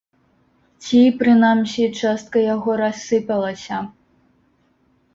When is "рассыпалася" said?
2.85-3.87